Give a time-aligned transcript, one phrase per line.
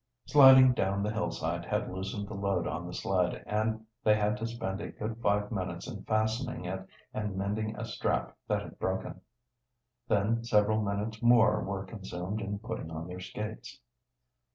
[0.25, 4.47] Sliding down the hillside had loosened the load on the sled, and they had to
[4.47, 9.21] spend a good five minutes in fastening it and mending a strap that had broken.
[10.07, 13.79] Then several minutes more were consumed in putting on their skates.